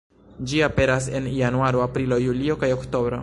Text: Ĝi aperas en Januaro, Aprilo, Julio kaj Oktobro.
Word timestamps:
Ĝi 0.51 0.61
aperas 0.67 1.09
en 1.19 1.29
Januaro, 1.41 1.85
Aprilo, 1.89 2.21
Julio 2.25 2.61
kaj 2.65 2.73
Oktobro. 2.79 3.19